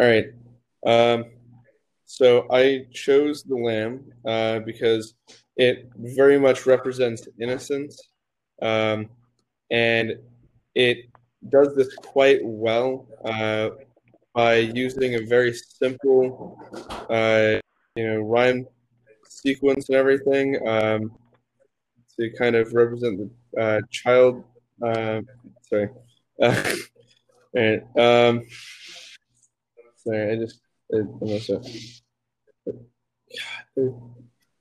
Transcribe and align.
All 0.00 0.06
right. 0.06 0.26
Um, 0.84 1.26
so 2.04 2.46
I 2.50 2.86
chose 2.92 3.44
the 3.44 3.56
lamb 3.56 4.12
uh, 4.26 4.58
because 4.60 5.14
it 5.56 5.88
very 5.96 6.38
much 6.38 6.66
represents 6.66 7.28
innocence, 7.40 8.00
um, 8.60 9.08
and 9.70 10.14
it 10.74 10.98
does 11.48 11.76
this 11.76 11.94
quite 11.96 12.40
well 12.42 13.06
uh, 13.24 13.70
by 14.34 14.56
using 14.56 15.14
a 15.14 15.20
very 15.20 15.54
simple, 15.54 16.58
uh, 17.08 17.60
you 17.94 18.06
know, 18.06 18.20
rhyme 18.20 18.66
sequence 19.28 19.88
and 19.88 19.96
everything 19.96 20.58
um, 20.66 21.12
to 22.18 22.30
kind 22.36 22.56
of 22.56 22.72
represent 22.74 23.30
the 23.54 23.60
uh, 23.60 23.80
child. 23.90 24.42
Uh, 24.82 25.20
sorry. 25.68 25.88
and, 27.54 27.82
um, 27.96 28.42
sorry, 30.06 30.32
I 30.32 30.36
just 30.36 30.60
I 30.92 30.98
messed 31.20 31.50
up. 31.50 31.62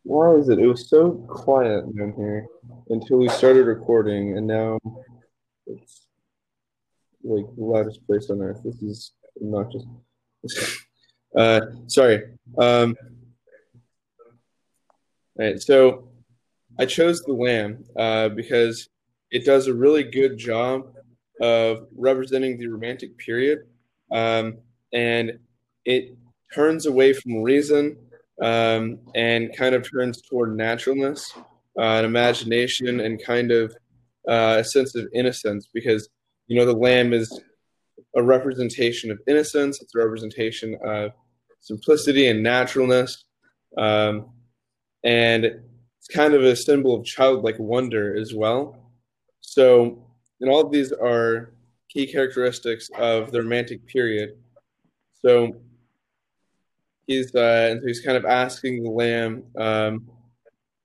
why 0.03 0.33
is 0.35 0.49
it? 0.49 0.59
It 0.59 0.67
was 0.67 0.89
so 0.89 1.11
quiet 1.27 1.83
down 1.97 2.13
here 2.17 2.45
until 2.89 3.17
we 3.17 3.29
started 3.29 3.65
recording, 3.65 4.37
and 4.37 4.47
now 4.47 4.79
it's 5.67 6.05
like 7.23 7.45
the 7.55 7.63
loudest 7.63 8.05
place 8.05 8.29
on 8.29 8.41
earth. 8.41 8.61
This 8.63 8.81
is 8.81 9.11
obnoxious. 9.41 9.83
uh, 11.37 11.61
sorry. 11.87 12.23
Um, 12.57 12.95
all 15.39 15.45
right, 15.45 15.61
so 15.61 16.09
I 16.77 16.85
chose 16.85 17.21
the 17.21 17.33
lamb 17.33 17.85
uh, 17.97 18.29
because 18.29 18.89
it 19.31 19.45
does 19.45 19.67
a 19.67 19.73
really 19.73 20.03
good 20.03 20.37
job 20.37 20.93
of 21.41 21.87
representing 21.95 22.57
the 22.57 22.67
romantic 22.67 23.17
period, 23.17 23.65
um, 24.11 24.59
and 24.93 25.39
it 25.85 26.15
turns 26.53 26.85
away 26.85 27.13
from 27.13 27.41
reason 27.41 27.97
um, 28.41 28.99
and 29.15 29.55
kind 29.55 29.75
of 29.75 29.89
turns 29.89 30.21
toward 30.21 30.55
naturalness, 30.55 31.33
uh, 31.77 31.81
and 31.81 32.05
imagination, 32.05 32.99
and 32.99 33.23
kind 33.23 33.51
of 33.51 33.75
uh, 34.27 34.57
a 34.59 34.63
sense 34.63 34.95
of 34.95 35.07
innocence. 35.13 35.67
Because 35.73 36.09
you 36.47 36.57
know 36.57 36.65
the 36.65 36.73
lamb 36.73 37.13
is 37.13 37.41
a 38.15 38.23
representation 38.23 39.11
of 39.11 39.19
innocence. 39.27 39.81
It's 39.81 39.95
a 39.95 39.99
representation 39.99 40.77
of 40.85 41.11
simplicity 41.59 42.27
and 42.27 42.43
naturalness. 42.43 43.25
Um, 43.77 44.29
and 45.03 45.45
it's 45.45 46.07
kind 46.13 46.33
of 46.33 46.43
a 46.43 46.55
symbol 46.55 46.95
of 46.95 47.05
childlike 47.05 47.57
wonder 47.59 48.15
as 48.15 48.33
well. 48.33 48.91
So, 49.41 50.05
and 50.39 50.49
all 50.49 50.61
of 50.61 50.71
these 50.71 50.91
are 50.91 51.53
key 51.89 52.11
characteristics 52.11 52.89
of 52.97 53.31
the 53.31 53.41
Romantic 53.41 53.85
period. 53.87 54.37
So, 55.23 55.55
he's 57.07 57.33
uh, 57.35 57.69
and 57.71 57.81
so 57.81 57.87
he's 57.87 58.01
kind 58.01 58.17
of 58.17 58.25
asking 58.25 58.83
the 58.83 58.89
lamb, 58.89 59.43
um, 59.57 60.09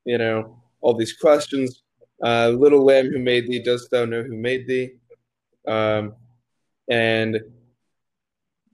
you 0.05 0.19
know, 0.19 0.57
all 0.81 0.95
these 0.95 1.15
questions. 1.15 1.83
Uh, 2.25 2.49
little 2.49 2.85
lamb 2.85 3.11
who 3.11 3.19
made 3.19 3.47
thee, 3.47 3.63
dost 3.63 3.91
thou 3.91 4.05
know 4.05 4.23
who 4.23 4.37
made 4.37 4.67
thee? 4.67 4.91
Um, 5.67 6.15
and 6.89 7.41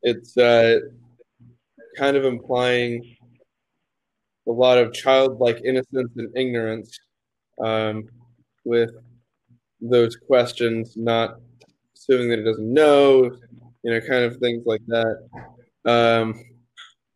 it's 0.02 0.36
uh, 0.36 0.80
kind 1.96 2.16
of 2.16 2.24
implying 2.24 3.16
a 4.46 4.50
lot 4.50 4.78
of 4.78 4.92
childlike 4.92 5.60
innocence 5.64 6.12
and 6.16 6.36
ignorance 6.36 6.98
um, 7.62 8.04
with 8.64 8.90
those 9.80 10.16
questions, 10.16 10.96
not 10.96 11.40
assuming 11.96 12.28
that 12.28 12.38
it 12.38 12.44
doesn't 12.44 12.72
know, 12.72 13.36
you 13.82 13.90
know, 13.90 14.00
kind 14.00 14.24
of 14.24 14.36
things 14.38 14.64
like 14.66 14.82
that. 14.86 15.28
Um, 15.84 16.44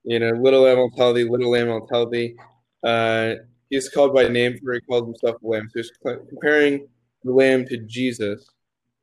you 0.04 0.18
know, 0.18 0.30
little 0.30 0.62
lamb 0.62 0.78
will 0.78 0.90
tell 0.90 1.12
thee, 1.12 1.24
little 1.24 1.50
lamb 1.50 1.80
tell 1.88 2.08
thee. 2.08 2.34
Uh, 2.82 3.34
he's 3.70 3.88
called 3.88 4.14
by 4.14 4.28
name 4.28 4.58
for 4.58 4.74
he 4.74 4.80
calls 4.80 5.04
himself 5.04 5.42
a 5.42 5.46
lamb. 5.46 5.68
So 5.72 5.80
he's 5.80 5.92
comparing 6.28 6.88
the 7.24 7.32
lamb 7.32 7.66
to 7.66 7.78
Jesus. 7.78 8.48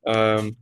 Um, 0.06 0.56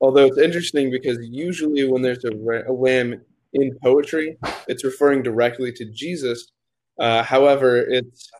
although 0.00 0.26
it's 0.26 0.38
interesting 0.38 0.90
because 0.90 1.18
usually 1.20 1.88
when 1.88 2.02
there's 2.02 2.24
a, 2.24 2.32
a 2.68 2.72
lamb 2.72 3.20
in 3.52 3.78
poetry, 3.82 4.36
it's 4.68 4.84
referring 4.84 5.22
directly 5.22 5.72
to 5.72 5.84
Jesus. 5.86 6.52
Uh, 6.98 7.22
however, 7.22 7.78
it's 7.78 8.30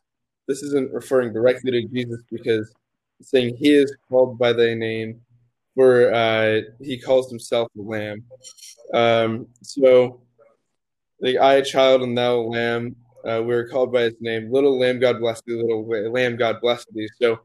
this 0.48 0.62
isn't 0.62 0.92
referring 0.92 1.32
directly 1.32 1.72
to 1.72 1.88
Jesus 1.88 2.22
because 2.30 2.72
it's 3.18 3.30
saying 3.30 3.56
he 3.56 3.74
is 3.74 3.94
called 4.08 4.38
by 4.38 4.52
thy 4.52 4.74
name, 4.74 5.20
for 5.76 6.12
uh, 6.12 6.62
he 6.80 6.98
calls 6.98 7.30
himself 7.30 7.68
a 7.78 7.82
lamb. 7.82 8.24
Um, 8.92 9.46
so, 9.62 10.22
the 11.20 11.38
I, 11.38 11.60
child, 11.60 12.02
and 12.02 12.18
thou, 12.18 12.38
lamb, 12.38 12.96
uh, 13.24 13.42
we 13.44 13.54
are 13.54 13.68
called 13.68 13.92
by 13.92 14.02
his 14.02 14.14
name. 14.20 14.50
Little 14.50 14.78
lamb, 14.78 14.98
God 14.98 15.20
bless 15.20 15.42
thee. 15.42 15.54
Little 15.54 15.86
lamb, 16.10 16.36
God 16.36 16.56
bless 16.60 16.84
thee. 16.86 17.08
So, 17.20 17.40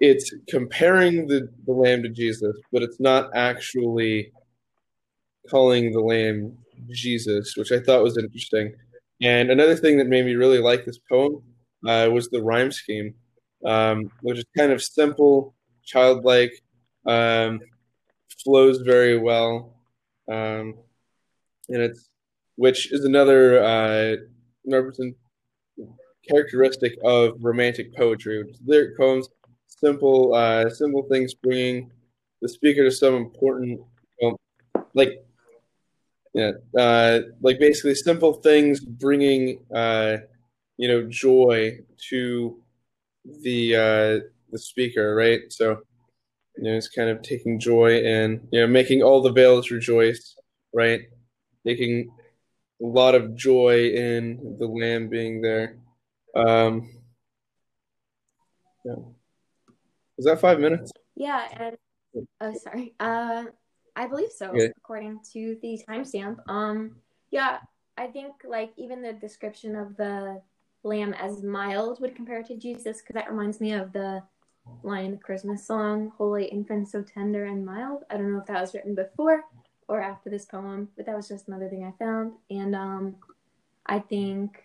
it's 0.00 0.34
comparing 0.48 1.28
the, 1.28 1.48
the 1.64 1.72
lamb 1.72 2.02
to 2.02 2.08
Jesus, 2.08 2.56
but 2.72 2.82
it's 2.82 2.98
not 2.98 3.30
actually 3.36 4.32
calling 5.48 5.92
the 5.92 6.00
lamb 6.00 6.58
Jesus, 6.90 7.56
which 7.56 7.70
I 7.70 7.78
thought 7.78 8.02
was 8.02 8.18
interesting. 8.18 8.74
And 9.20 9.50
another 9.50 9.76
thing 9.76 9.98
that 9.98 10.08
made 10.08 10.24
me 10.24 10.34
really 10.34 10.58
like 10.58 10.84
this 10.84 10.98
poem 11.08 11.42
uh, 11.86 12.08
was 12.12 12.28
the 12.28 12.42
rhyme 12.42 12.72
scheme, 12.72 13.14
um, 13.64 14.10
which 14.22 14.38
is 14.38 14.44
kind 14.56 14.72
of 14.72 14.82
simple, 14.82 15.54
childlike, 15.84 16.52
um, 17.06 17.60
flows 18.44 18.78
very 18.78 19.18
well, 19.18 19.74
um, 20.28 20.74
and 21.68 21.82
it's 21.82 22.08
which 22.56 22.92
is 22.92 23.04
another 23.04 23.62
uh, 23.62 24.16
characteristic 26.28 26.94
of 27.04 27.34
romantic 27.40 27.94
poetry, 27.96 28.44
lyric 28.64 28.96
poems 28.96 29.28
simple 29.82 30.34
uh, 30.34 30.68
simple 30.70 31.02
things 31.10 31.34
bringing 31.34 31.90
the 32.40 32.48
speaker 32.48 32.84
to 32.84 32.90
some 32.90 33.14
important 33.14 33.80
well, 34.20 34.38
like 34.94 35.24
yeah 36.34 36.52
uh, 36.78 37.20
like 37.40 37.58
basically 37.58 37.94
simple 37.94 38.34
things 38.34 38.80
bringing 38.80 39.58
uh, 39.74 40.16
you 40.76 40.88
know 40.88 41.06
joy 41.08 41.78
to 42.08 42.60
the 43.42 43.76
uh, 43.76 44.26
the 44.50 44.58
speaker 44.58 45.14
right? 45.14 45.40
So 45.50 45.82
you 46.56 46.64
know 46.64 46.76
it's 46.76 46.88
kind 46.88 47.08
of 47.08 47.22
taking 47.22 47.58
joy 47.58 47.98
in, 47.98 48.46
you 48.52 48.60
know 48.60 48.66
making 48.66 49.02
all 49.02 49.22
the 49.22 49.32
vales 49.32 49.70
rejoice 49.70 50.36
right 50.72 51.02
taking 51.66 52.10
a 52.82 52.86
lot 52.86 53.14
of 53.14 53.34
joy 53.36 53.88
in 53.88 54.56
the 54.58 54.66
lamb 54.66 55.08
being 55.08 55.40
there 55.40 55.78
um 56.34 56.90
yeah 58.84 58.94
is 60.18 60.26
that 60.26 60.40
five 60.40 60.60
minutes? 60.60 60.92
Yeah, 61.16 61.48
and 61.52 62.26
oh, 62.40 62.54
sorry. 62.54 62.94
Uh, 63.00 63.44
I 63.96 64.06
believe 64.06 64.30
so, 64.30 64.54
according 64.76 65.20
to 65.32 65.56
the 65.62 65.80
timestamp. 65.88 66.36
Um, 66.48 66.96
yeah, 67.30 67.58
I 67.96 68.06
think 68.06 68.34
like 68.48 68.72
even 68.76 69.02
the 69.02 69.12
description 69.12 69.74
of 69.74 69.96
the 69.96 70.40
lamb 70.84 71.14
as 71.14 71.42
mild 71.42 72.00
would 72.00 72.14
compare 72.14 72.42
to 72.44 72.56
Jesus, 72.56 73.00
because 73.00 73.14
that 73.14 73.30
reminds 73.30 73.60
me 73.60 73.72
of 73.72 73.92
the 73.92 74.22
line 74.82 75.06
in 75.06 75.10
the 75.12 75.16
Christmas 75.16 75.66
song, 75.66 76.12
"Holy 76.16 76.44
Infant, 76.46 76.88
so 76.88 77.02
tender 77.02 77.44
and 77.46 77.64
mild." 77.64 78.04
I 78.10 78.16
don't 78.16 78.32
know 78.32 78.40
if 78.40 78.46
that 78.46 78.60
was 78.60 78.74
written 78.74 78.94
before 78.94 79.44
or 79.88 80.00
after 80.00 80.30
this 80.30 80.44
poem, 80.44 80.88
but 80.96 81.06
that 81.06 81.16
was 81.16 81.28
just 81.28 81.48
another 81.48 81.68
thing 81.68 81.84
I 81.84 81.92
found. 82.02 82.32
And 82.50 82.74
um, 82.74 83.16
I 83.86 83.98
think 83.98 84.62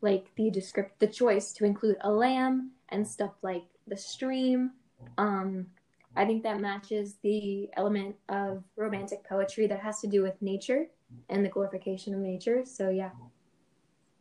like 0.00 0.26
the 0.36 0.50
descript 0.50 0.98
the 0.98 1.06
choice 1.06 1.52
to 1.52 1.64
include 1.64 1.96
a 2.00 2.10
lamb 2.10 2.72
and 2.88 3.06
stuff 3.06 3.32
like 3.42 3.64
the 3.86 3.96
stream. 3.96 4.72
Um, 5.18 5.66
I 6.14 6.26
think 6.26 6.42
that 6.42 6.60
matches 6.60 7.16
the 7.22 7.70
element 7.74 8.16
of 8.28 8.62
romantic 8.76 9.26
poetry 9.26 9.66
that 9.68 9.80
has 9.80 10.00
to 10.00 10.06
do 10.06 10.22
with 10.22 10.40
nature 10.42 10.86
and 11.30 11.44
the 11.44 11.48
glorification 11.48 12.14
of 12.14 12.20
nature. 12.20 12.64
So 12.64 12.90
yeah. 12.90 13.10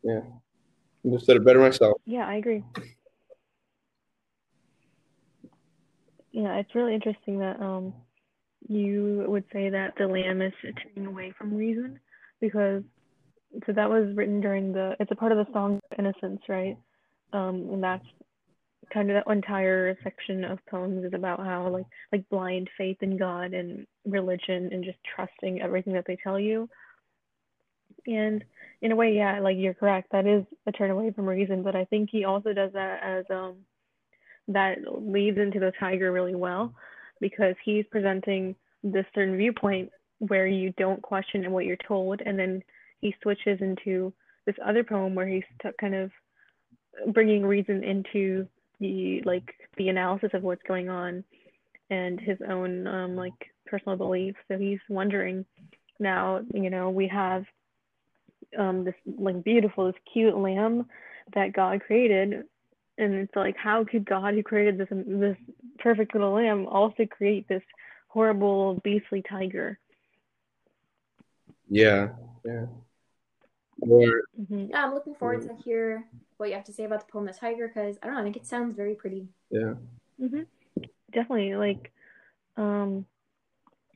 Yeah. 0.03 0.21
I 1.05 1.09
just 1.09 1.25
said 1.25 1.35
it 1.35 1.43
better 1.43 1.59
myself. 1.59 1.99
Yeah, 2.05 2.27
I 2.27 2.35
agree. 2.35 2.63
Yeah, 6.31 6.55
it's 6.55 6.75
really 6.75 6.93
interesting 6.95 7.39
that 7.39 7.61
um 7.61 7.93
you 8.67 9.25
would 9.27 9.43
say 9.51 9.69
that 9.69 9.93
the 9.97 10.07
lamb 10.07 10.41
is 10.41 10.53
turning 10.83 11.07
away 11.07 11.33
from 11.37 11.53
reason 11.55 11.99
because 12.39 12.83
so 13.65 13.73
that 13.73 13.89
was 13.89 14.15
written 14.15 14.39
during 14.39 14.71
the 14.71 14.95
it's 14.99 15.11
a 15.11 15.15
part 15.15 15.31
of 15.31 15.37
the 15.39 15.51
song 15.51 15.79
innocence 15.97 16.41
right 16.47 16.77
um 17.33 17.67
and 17.71 17.83
that's 17.83 18.05
kind 18.93 19.09
of 19.09 19.15
that 19.15 19.31
entire 19.31 19.97
section 20.03 20.43
of 20.43 20.59
poems 20.69 21.03
is 21.05 21.13
about 21.13 21.39
how 21.39 21.69
like 21.69 21.85
like 22.11 22.27
blind 22.29 22.69
faith 22.77 22.97
in 23.01 23.17
God 23.17 23.53
and 23.53 23.85
religion 24.05 24.69
and 24.71 24.83
just 24.83 24.97
trusting 25.15 25.61
everything 25.61 25.93
that 25.93 26.05
they 26.07 26.17
tell 26.23 26.39
you. 26.39 26.69
And 28.07 28.43
in 28.81 28.91
a 28.91 28.95
way, 28.95 29.13
yeah, 29.13 29.39
like 29.39 29.57
you're 29.57 29.73
correct. 29.73 30.11
That 30.11 30.25
is 30.25 30.43
a 30.67 30.71
turn 30.71 30.91
away 30.91 31.11
from 31.11 31.25
reason, 31.25 31.63
but 31.63 31.75
I 31.75 31.85
think 31.85 32.09
he 32.11 32.25
also 32.25 32.53
does 32.53 32.71
that 32.73 32.99
as 33.03 33.25
um 33.29 33.57
that 34.53 34.77
leads 34.87 35.37
into 35.37 35.59
the 35.59 35.71
tiger 35.79 36.11
really 36.11 36.35
well 36.35 36.73
because 37.19 37.55
he's 37.63 37.85
presenting 37.91 38.55
this 38.83 39.05
certain 39.13 39.37
viewpoint 39.37 39.89
where 40.19 40.47
you 40.47 40.73
don't 40.77 41.01
question 41.01 41.51
what 41.51 41.65
you're 41.65 41.77
told, 41.87 42.21
and 42.25 42.37
then 42.37 42.63
he 42.99 43.15
switches 43.21 43.59
into 43.61 44.13
this 44.45 44.55
other 44.63 44.83
poem 44.83 45.15
where 45.15 45.27
he's 45.27 45.43
t- 45.61 45.69
kind 45.79 45.95
of 45.95 46.11
bringing 47.13 47.45
reason 47.45 47.83
into 47.83 48.47
the 48.79 49.21
like 49.25 49.53
the 49.77 49.89
analysis 49.89 50.29
of 50.33 50.43
what's 50.43 50.61
going 50.67 50.89
on 50.89 51.23
and 51.89 52.19
his 52.19 52.37
own 52.47 52.87
um, 52.87 53.15
like 53.15 53.33
personal 53.65 53.97
beliefs. 53.97 54.37
So 54.47 54.57
he's 54.57 54.79
wondering 54.89 55.45
now, 55.99 56.41
you 56.53 56.69
know, 56.69 56.89
we 56.89 57.07
have 57.07 57.45
um, 58.57 58.83
this 58.83 58.95
like 59.05 59.43
beautiful, 59.43 59.85
this 59.85 60.01
cute 60.11 60.35
lamb 60.35 60.85
that 61.35 61.53
God 61.53 61.81
created, 61.81 62.43
and 63.01 63.15
it's 63.15 63.35
like, 63.35 63.57
how 63.57 63.83
could 63.83 64.05
God, 64.05 64.33
who 64.33 64.43
created 64.43 64.77
this 64.77 64.87
this 64.91 65.37
perfect 65.79 66.13
little 66.13 66.33
lamb, 66.33 66.67
also 66.67 67.05
create 67.05 67.47
this 67.47 67.63
horrible, 68.07 68.79
beastly 68.83 69.23
tiger? 69.27 69.79
Yeah, 71.69 72.09
yeah. 72.45 72.65
Or, 73.81 74.23
hmm 74.47 74.65
Yeah, 74.69 74.85
I'm 74.85 74.93
looking 74.93 75.15
forward 75.15 75.41
to 75.47 75.55
hear 75.63 76.05
what 76.37 76.49
you 76.49 76.55
have 76.55 76.65
to 76.65 76.73
say 76.73 76.83
about 76.83 77.05
the 77.05 77.11
poem 77.11 77.25
The 77.25 77.33
Tiger 77.33 77.67
because 77.67 77.97
I 78.01 78.05
don't 78.05 78.15
know, 78.15 78.21
I 78.21 78.23
think 78.23 78.37
it 78.37 78.45
sounds 78.45 78.75
very 78.75 78.95
pretty. 78.95 79.27
yeah. 79.49 79.73
hmm 80.19 80.41
Definitely, 81.11 81.55
like, 81.55 81.91
um, 82.55 83.05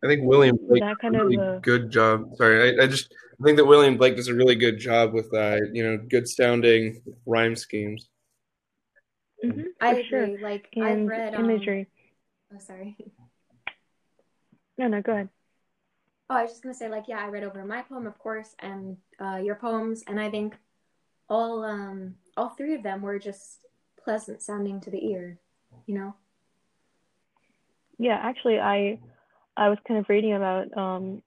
I 0.04 0.08
think 0.08 0.28
William 0.28 0.58
Blake 0.68 0.82
that 0.82 0.98
kind 1.00 1.16
a 1.16 1.22
of 1.22 1.28
really 1.28 1.38
uh, 1.38 1.60
good 1.60 1.90
job. 1.90 2.36
Sorry, 2.36 2.78
I, 2.78 2.84
I 2.84 2.88
just 2.88 3.14
I 3.40 3.44
think 3.44 3.58
that 3.58 3.66
William 3.66 3.98
Blake 3.98 4.16
does 4.16 4.28
a 4.28 4.34
really 4.34 4.56
good 4.56 4.78
job 4.80 5.14
with 5.14 5.34
uh, 5.34 5.58
you 5.72 5.84
know, 5.84 5.98
good 5.98 6.28
sounding 6.28 7.02
rhyme 7.26 7.56
schemes. 7.56 8.10
Mhm, 9.52 9.66
I 9.82 9.92
agree. 9.94 10.04
sure. 10.10 10.40
Like 10.40 10.70
I've 10.76 10.84
And 10.84 11.10
read 11.10 11.36
um, 11.36 11.46
imagery. 11.46 11.88
oh 12.54 12.60
sorry. 12.60 12.96
No, 14.78 14.88
no, 14.88 15.02
go 15.02 15.14
ahead. 15.14 15.30
Oh, 16.30 16.36
I 16.36 16.42
was 16.42 16.52
just 16.52 16.64
gonna 16.64 16.76
say, 16.76 16.90
like, 16.90 17.06
yeah, 17.08 17.20
I 17.20 17.30
read 17.30 17.44
over 17.44 17.64
my 17.64 17.82
poem, 17.84 18.08
of 18.08 18.18
course, 18.20 18.56
and 18.60 18.98
uh, 19.22 19.38
your 19.38 19.56
poems, 19.56 20.04
and 20.06 20.20
I 20.20 20.30
think 20.30 20.58
all 21.30 21.64
um 21.64 22.16
all 22.36 22.50
three 22.50 22.74
of 22.76 22.84
them 22.84 23.02
were 23.02 23.18
just 23.20 23.60
pleasant 24.04 24.42
sounding 24.42 24.82
to 24.82 24.90
the 24.92 25.04
ear, 25.06 25.40
you 25.86 25.96
know. 25.96 26.14
Yeah, 27.98 28.20
actually, 28.22 28.60
I 28.60 29.00
I 29.56 29.70
was 29.70 29.78
kind 29.88 30.00
of 30.00 30.10
reading 30.10 30.34
about 30.34 30.76
um 30.78 31.22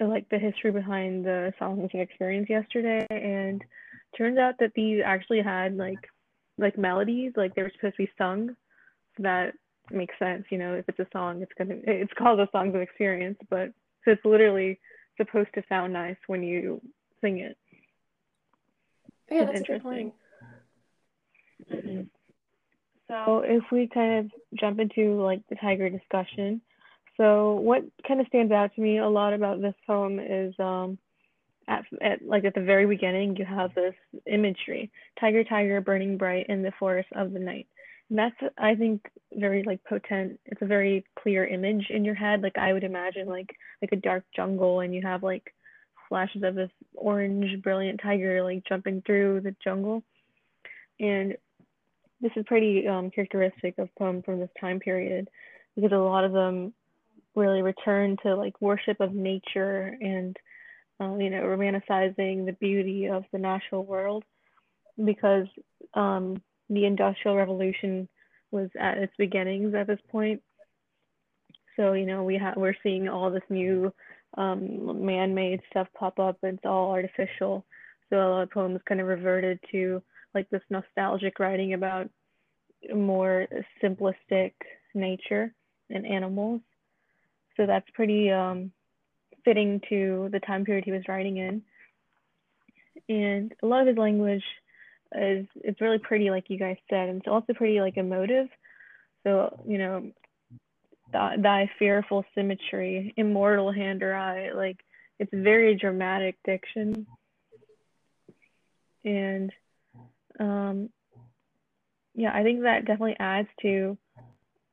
like 0.00 0.28
the 0.28 0.38
history 0.38 0.70
behind 0.70 1.24
the 1.24 1.52
songs 1.58 1.90
and 1.92 2.02
experience 2.02 2.50
yesterday, 2.50 3.06
and 3.10 3.64
turns 4.16 4.38
out 4.38 4.56
that 4.58 4.74
these 4.74 5.00
actually 5.04 5.40
had 5.40 5.76
like 5.76 6.06
like 6.58 6.76
melodies, 6.76 7.32
like 7.36 7.54
they 7.54 7.62
were 7.62 7.72
supposed 7.74 7.96
to 7.96 8.04
be 8.04 8.10
sung. 8.18 8.50
So 9.16 9.22
that 9.22 9.54
makes 9.90 10.14
sense, 10.18 10.44
you 10.50 10.58
know. 10.58 10.74
If 10.74 10.88
it's 10.88 10.98
a 10.98 11.06
song, 11.12 11.42
it's 11.42 11.52
gonna 11.56 11.80
it's 11.86 12.12
called 12.18 12.40
a 12.40 12.48
songs 12.52 12.74
of 12.74 12.80
experience, 12.80 13.38
but 13.48 13.68
so 14.04 14.12
it's 14.12 14.24
literally 14.24 14.78
supposed 15.16 15.50
to 15.54 15.62
sound 15.68 15.92
nice 15.92 16.16
when 16.26 16.42
you 16.42 16.80
sing 17.20 17.38
it. 17.38 17.56
Yeah, 19.30 19.42
It's 19.42 19.52
that's 19.52 19.52
good 19.52 19.58
interesting. 19.58 20.12
Mhm. 21.70 22.08
So 23.08 23.40
if 23.40 23.64
we 23.72 23.88
kind 23.88 24.26
of 24.26 24.58
jump 24.58 24.78
into 24.80 25.20
like 25.22 25.40
the 25.48 25.56
tiger 25.56 25.88
discussion, 25.88 26.60
so 27.16 27.54
what 27.54 27.82
kind 28.06 28.20
of 28.20 28.26
stands 28.28 28.52
out 28.52 28.74
to 28.74 28.80
me 28.80 28.98
a 28.98 29.08
lot 29.08 29.32
about 29.32 29.60
this 29.60 29.74
poem 29.86 30.20
is 30.20 30.54
um 30.58 30.98
at, 31.68 31.84
at 32.00 32.22
like 32.22 32.44
at 32.44 32.54
the 32.54 32.62
very 32.62 32.86
beginning 32.86 33.36
you 33.36 33.44
have 33.44 33.74
this 33.74 33.94
imagery, 34.26 34.90
tiger, 35.20 35.44
tiger, 35.44 35.80
burning 35.80 36.16
bright 36.16 36.46
in 36.48 36.62
the 36.62 36.72
forest 36.78 37.08
of 37.14 37.32
the 37.32 37.38
night. 37.38 37.66
And 38.10 38.18
that's 38.18 38.36
I 38.56 38.74
think 38.74 39.02
very 39.34 39.62
like 39.62 39.84
potent. 39.84 40.40
It's 40.46 40.62
a 40.62 40.66
very 40.66 41.04
clear 41.20 41.46
image 41.46 41.86
in 41.90 42.04
your 42.04 42.14
head. 42.14 42.42
Like 42.42 42.56
I 42.56 42.72
would 42.72 42.84
imagine 42.84 43.28
like 43.28 43.54
like 43.82 43.92
a 43.92 43.96
dark 43.96 44.24
jungle 44.34 44.80
and 44.80 44.94
you 44.94 45.02
have 45.02 45.22
like 45.22 45.54
flashes 46.08 46.42
of 46.42 46.54
this 46.54 46.70
orange 46.94 47.62
brilliant 47.62 48.00
tiger 48.02 48.42
like 48.42 48.64
jumping 48.66 49.02
through 49.06 49.42
the 49.42 49.54
jungle. 49.62 50.02
And 50.98 51.36
this 52.20 52.32
is 52.34 52.44
pretty 52.46 52.88
um, 52.88 53.10
characteristic 53.10 53.78
of 53.78 53.94
poems 53.96 54.24
from 54.24 54.40
this 54.40 54.48
time 54.60 54.80
period 54.80 55.28
because 55.76 55.92
a 55.92 55.96
lot 55.96 56.24
of 56.24 56.32
them 56.32 56.72
really 57.36 57.62
return 57.62 58.16
to 58.22 58.34
like 58.34 58.60
worship 58.60 59.00
of 59.00 59.12
nature 59.14 59.96
and 60.00 60.36
uh, 61.00 61.16
you 61.16 61.30
know 61.30 61.42
romanticizing 61.42 62.46
the 62.46 62.56
beauty 62.60 63.06
of 63.06 63.24
the 63.32 63.38
natural 63.38 63.84
world 63.84 64.24
because 65.04 65.46
um, 65.94 66.40
the 66.68 66.84
industrial 66.84 67.36
revolution 67.36 68.08
was 68.50 68.68
at 68.78 68.98
its 68.98 69.12
beginnings 69.18 69.74
at 69.74 69.86
this 69.86 70.00
point. 70.10 70.42
So 71.76 71.92
you 71.92 72.06
know 72.06 72.24
we 72.24 72.36
have 72.38 72.56
we're 72.56 72.74
seeing 72.82 73.08
all 73.08 73.30
this 73.30 73.42
new 73.48 73.92
um, 74.36 75.04
man-made 75.04 75.60
stuff 75.70 75.88
pop 75.98 76.18
up. 76.18 76.38
It's 76.42 76.58
all 76.64 76.90
artificial. 76.90 77.64
So 78.10 78.16
a 78.16 78.28
lot 78.28 78.42
of 78.42 78.50
poems 78.50 78.80
kind 78.88 79.00
of 79.00 79.06
reverted 79.06 79.60
to 79.72 80.02
like 80.34 80.48
this 80.50 80.62
nostalgic 80.70 81.38
writing 81.38 81.74
about 81.74 82.08
more 82.94 83.46
simplistic 83.82 84.52
nature 84.94 85.52
and 85.90 86.06
animals. 86.06 86.60
So 87.56 87.66
that's 87.66 87.88
pretty 87.94 88.30
um, 88.30 88.72
fitting 89.48 89.80
to 89.88 90.28
the 90.30 90.40
time 90.40 90.62
period 90.62 90.84
he 90.84 90.92
was 90.92 91.08
writing 91.08 91.38
in. 91.38 91.62
And 93.08 93.54
a 93.62 93.66
lot 93.66 93.80
of 93.80 93.86
his 93.86 93.96
language 93.96 94.44
is 95.14 95.46
it's 95.56 95.80
really 95.80 95.96
pretty, 95.96 96.28
like 96.28 96.50
you 96.50 96.58
guys 96.58 96.76
said, 96.90 97.08
and 97.08 97.18
it's 97.18 97.28
also 97.28 97.54
pretty 97.54 97.80
like 97.80 97.96
emotive. 97.96 98.48
So 99.24 99.58
you 99.66 99.78
know, 99.78 100.12
thy, 101.10 101.36
thy 101.38 101.70
fearful 101.78 102.26
symmetry, 102.34 103.14
immortal 103.16 103.72
hand 103.72 104.02
or 104.02 104.14
eye, 104.14 104.52
like 104.52 104.76
it's 105.18 105.30
very 105.32 105.76
dramatic 105.76 106.36
diction. 106.44 107.06
And 109.02 109.50
um, 110.38 110.90
yeah, 112.14 112.34
I 112.34 112.42
think 112.42 112.64
that 112.64 112.84
definitely 112.84 113.16
adds 113.18 113.48
to 113.62 113.96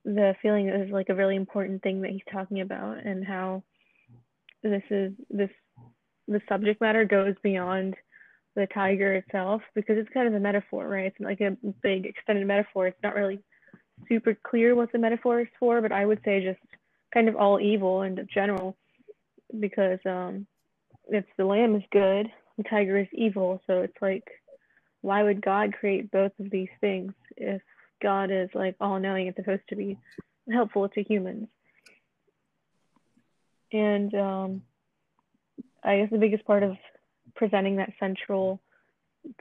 the 0.04 0.36
feeling 0.42 0.70
of 0.70 0.90
like 0.90 1.08
a 1.08 1.16
really 1.16 1.38
important 1.38 1.82
thing 1.82 2.02
that 2.02 2.12
he's 2.12 2.22
talking 2.30 2.60
about 2.60 2.98
and 3.06 3.26
how 3.26 3.64
this 4.70 4.84
is 4.90 5.14
this 5.30 5.50
the 6.28 6.42
subject 6.50 6.82
matter 6.82 7.06
goes 7.06 7.36
beyond 7.44 7.96
the 8.56 8.68
tiger 8.74 9.14
itself 9.14 9.62
because 9.76 9.98
it's 9.98 10.10
kind 10.14 10.28
of 10.28 10.34
a 10.34 10.40
metaphor, 10.40 10.88
right? 10.88 11.06
It's 11.06 11.20
like 11.20 11.42
a 11.42 11.58
big 11.84 12.06
extended 12.06 12.48
metaphor. 12.48 12.88
It's 12.88 13.04
not 13.04 13.16
really 13.16 13.40
super 14.10 14.38
clear 14.44 14.76
what 14.76 14.92
the 14.92 14.98
metaphor 14.98 15.42
is 15.42 15.48
for, 15.60 15.82
but 15.82 15.92
I 15.92 16.06
would 16.06 16.22
say 16.26 16.44
just 16.44 16.60
kind 17.14 17.30
of 17.30 17.36
all 17.36 17.60
evil 17.60 18.02
in 18.02 18.28
general 18.34 18.76
because 19.60 20.00
um 20.06 20.48
it's 21.08 21.28
the 21.38 21.46
lamb 21.46 21.76
is 21.76 21.84
good, 21.92 22.28
the 22.58 22.64
tiger 22.64 22.98
is 22.98 23.08
evil, 23.14 23.62
so 23.68 23.82
it's 23.82 23.98
like 24.02 24.28
why 25.02 25.22
would 25.22 25.42
God 25.42 25.74
create 25.80 26.12
both 26.12 26.32
of 26.40 26.50
these 26.50 26.70
things 26.82 27.14
if 27.38 27.62
God 28.02 28.32
is 28.32 28.50
like 28.56 28.76
all 28.82 29.00
knowing 29.00 29.28
and 29.28 29.36
supposed 29.36 29.68
to 29.70 29.76
be 29.76 29.98
helpful 30.52 30.90
to 30.90 31.04
humans? 31.04 31.48
And 33.76 34.14
um, 34.16 34.62
I 35.84 35.98
guess 35.98 36.10
the 36.10 36.18
biggest 36.18 36.46
part 36.46 36.64
of 36.64 36.78
presenting 37.36 37.76
that 37.76 37.92
central 38.00 38.62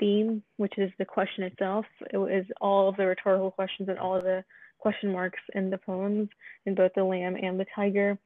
theme, 0.00 0.42
which 0.56 0.76
is 0.76 0.90
the 0.98 1.04
question 1.04 1.44
itself, 1.44 1.84
it 2.12 2.16
is 2.16 2.46
all 2.60 2.88
of 2.88 2.96
the 2.96 3.06
rhetorical 3.06 3.52
questions 3.52 3.88
and 3.88 3.98
all 3.98 4.16
of 4.16 4.24
the 4.24 4.42
question 4.78 5.12
marks 5.12 5.38
in 5.54 5.70
the 5.70 5.78
poems 5.78 6.28
in 6.66 6.74
both 6.74 6.90
the 6.96 7.04
lamb 7.04 7.36
and 7.40 7.60
the 7.60 7.66
tiger, 7.76 8.18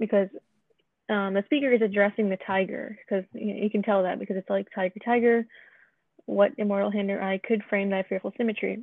because 0.00 0.28
um, 1.08 1.34
the 1.34 1.44
speaker 1.44 1.72
is 1.72 1.80
addressing 1.80 2.28
the 2.28 2.38
tiger, 2.44 2.98
because 2.98 3.24
you, 3.32 3.54
know, 3.54 3.62
you 3.62 3.70
can 3.70 3.84
tell 3.84 4.02
that 4.02 4.18
because 4.18 4.36
it's 4.36 4.50
like 4.50 4.66
tiger, 4.74 4.94
tiger, 5.04 5.46
what 6.26 6.52
immortal 6.58 6.90
hand 6.90 7.08
or 7.08 7.22
eye 7.22 7.38
could 7.38 7.62
frame 7.68 7.90
thy 7.90 8.02
fearful 8.02 8.32
symmetry. 8.36 8.82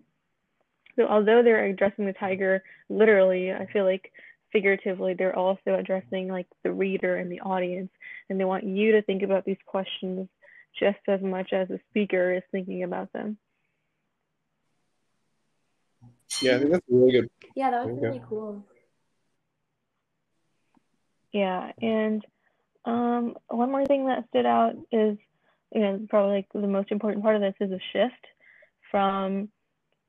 So 0.96 1.08
although 1.08 1.44
they're 1.44 1.66
addressing 1.66 2.06
the 2.06 2.14
tiger 2.14 2.64
literally, 2.90 3.52
I 3.52 3.68
feel 3.74 3.84
like 3.84 4.14
figuratively 4.52 5.14
they're 5.14 5.36
also 5.36 5.76
addressing 5.76 6.28
like 6.28 6.48
the 6.64 6.72
reader 6.72 7.18
and 7.18 7.32
the 7.32 7.42
audience, 7.42 7.92
and 8.30 8.40
they 8.40 8.46
want 8.46 8.64
you 8.64 8.94
to 8.94 9.02
think 9.02 9.24
about 9.24 9.46
these 9.46 9.58
questions 9.66 10.28
just 10.80 11.00
as 11.08 11.22
much 11.22 11.54
as 11.54 11.68
the 11.68 11.80
speaker 11.90 12.34
is 12.34 12.44
thinking 12.52 12.84
about 12.84 13.12
them. 13.14 13.38
Yeah, 16.42 16.56
I 16.56 16.60
think 16.60 16.72
that's 16.72 16.86
really 16.90 17.12
good. 17.12 17.30
Yeah, 17.56 17.72
that 17.72 17.86
was 17.86 17.98
Okay. 17.98 18.08
really 18.08 18.22
cool. 18.30 18.64
Yeah, 21.34 21.72
and 21.82 22.26
um, 22.86 23.36
one 23.50 23.72
more 23.72 23.86
thing 23.86 24.08
that 24.08 24.28
stood 24.30 24.46
out 24.46 24.76
is, 24.92 25.18
you 25.74 25.82
know, 25.82 26.00
probably 26.10 26.38
like 26.38 26.48
the 26.54 26.68
most 26.68 26.92
important 26.92 27.24
part 27.24 27.36
of 27.36 27.42
this 27.42 27.56
is 27.60 27.72
a 27.72 27.80
shift 27.92 28.26
from 28.90 29.50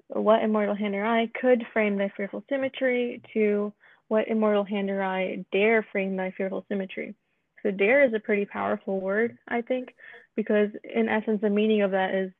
what 0.08 0.42
immortal 0.42 0.74
hand 0.74 0.94
or 0.94 1.04
eye 1.04 1.30
could 1.40 1.66
frame 1.72 1.96
the 1.96 2.10
fearful 2.16 2.44
symmetry 2.48 3.20
to 3.34 3.72
what 4.08 4.28
immortal 4.28 4.64
hand 4.64 4.90
or 4.90 5.02
eye 5.02 5.44
dare 5.52 5.86
frame 5.92 6.16
thy 6.16 6.32
fearful 6.36 6.64
symmetry. 6.68 7.14
So 7.62 7.70
dare 7.70 8.04
is 8.04 8.14
a 8.14 8.20
pretty 8.20 8.44
powerful 8.44 9.00
word, 9.00 9.36
I 9.48 9.62
think, 9.62 9.94
because 10.36 10.70
in 10.82 11.08
essence 11.08 11.40
the 11.40 11.50
meaning 11.50 11.82
of 11.82 11.90
that 11.90 12.14
is, 12.14 12.32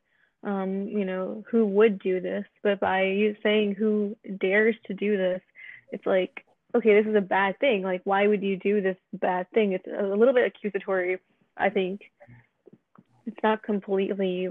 um, 0.45 0.87
you 0.89 1.05
know, 1.05 1.45
who 1.51 1.67
would 1.67 1.99
do 1.99 2.21
this? 2.21 2.45
But 2.63 2.81
by 2.81 3.35
saying 3.43 3.75
who 3.75 4.17
dares 4.41 4.77
to 4.87 4.95
do 4.95 5.17
this, 5.17 5.41
it's 5.91 6.07
like 6.07 6.45
okay, 6.75 6.95
this 6.95 7.11
is 7.11 7.17
a 7.17 7.21
bad 7.21 7.59
thing. 7.59 7.83
Like, 7.83 8.03
why 8.05 8.27
would 8.27 8.43
you 8.43 8.57
do 8.57 8.81
this 8.81 8.97
bad 9.15 9.51
thing? 9.51 9.73
It's 9.73 9.87
a 9.87 10.03
little 10.03 10.35
bit 10.35 10.47
accusatory, 10.47 11.19
I 11.57 11.71
think. 11.71 12.01
It's 13.27 13.37
not 13.43 13.63
completely 13.63 14.49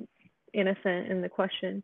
innocent 0.54 1.08
in 1.12 1.22
the 1.22 1.30
question. 1.30 1.84